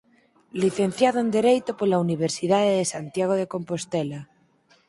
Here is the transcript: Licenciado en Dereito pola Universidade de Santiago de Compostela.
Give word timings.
Licenciado 0.63 1.17
en 1.23 1.29
Dereito 1.37 1.71
pola 1.79 2.01
Universidade 2.05 2.71
de 2.79 2.89
Santiago 2.93 3.33
de 3.37 3.49
Compostela. 3.53 4.19